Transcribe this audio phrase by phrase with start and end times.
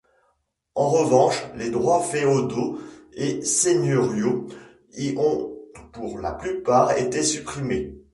[0.73, 2.79] En revanche, les droits féodaux
[3.13, 4.47] et seigneuriaux
[4.97, 5.55] y ont
[5.91, 7.93] pour la plupart été supprimés.